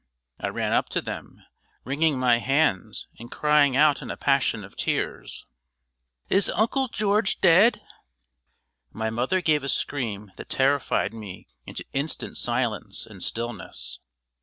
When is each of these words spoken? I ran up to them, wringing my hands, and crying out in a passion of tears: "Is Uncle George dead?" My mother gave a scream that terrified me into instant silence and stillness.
I 0.39 0.47
ran 0.47 0.73
up 0.73 0.89
to 0.97 1.01
them, 1.03 1.43
wringing 1.83 2.17
my 2.17 2.39
hands, 2.39 3.05
and 3.19 3.29
crying 3.29 3.77
out 3.77 4.01
in 4.01 4.09
a 4.09 4.17
passion 4.17 4.63
of 4.63 4.75
tears: 4.75 5.45
"Is 6.27 6.49
Uncle 6.49 6.87
George 6.87 7.39
dead?" 7.39 7.83
My 8.91 9.11
mother 9.11 9.41
gave 9.41 9.63
a 9.63 9.69
scream 9.69 10.31
that 10.37 10.49
terrified 10.49 11.13
me 11.13 11.45
into 11.67 11.85
instant 11.93 12.39
silence 12.39 13.05
and 13.05 13.21
stillness. 13.21 13.99